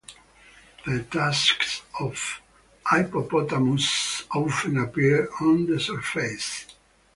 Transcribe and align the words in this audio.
The 0.87 1.03
tusks 1.03 1.83
of 1.99 2.41
hippopotamuses 2.89 4.23
often 4.33 4.79
appear 4.79 5.29
on 5.39 5.67
the 5.67 5.79
surface. 5.79 6.65